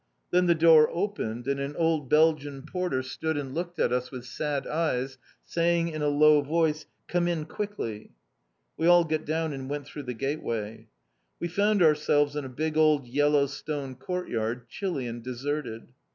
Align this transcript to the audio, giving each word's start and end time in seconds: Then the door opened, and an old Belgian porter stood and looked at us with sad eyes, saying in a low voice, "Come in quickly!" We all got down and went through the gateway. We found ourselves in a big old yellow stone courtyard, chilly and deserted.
Then 0.31 0.47
the 0.47 0.55
door 0.55 0.89
opened, 0.91 1.47
and 1.47 1.59
an 1.59 1.75
old 1.75 2.09
Belgian 2.09 2.63
porter 2.63 3.03
stood 3.03 3.37
and 3.37 3.53
looked 3.53 3.77
at 3.79 3.93
us 3.93 4.09
with 4.09 4.25
sad 4.25 4.65
eyes, 4.65 5.19
saying 5.45 5.89
in 5.89 6.01
a 6.01 6.07
low 6.07 6.41
voice, 6.41 6.87
"Come 7.07 7.27
in 7.27 7.45
quickly!" 7.45 8.09
We 8.77 8.87
all 8.87 9.03
got 9.03 9.25
down 9.25 9.53
and 9.53 9.69
went 9.69 9.85
through 9.85 10.01
the 10.09 10.15
gateway. 10.15 10.87
We 11.39 11.49
found 11.49 11.83
ourselves 11.83 12.35
in 12.35 12.45
a 12.45 12.49
big 12.49 12.77
old 12.77 13.05
yellow 13.05 13.45
stone 13.45 13.93
courtyard, 13.93 14.67
chilly 14.67 15.05
and 15.05 15.21
deserted. 15.21 15.89